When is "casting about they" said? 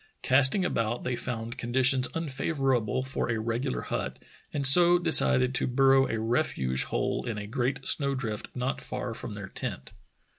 0.23-1.15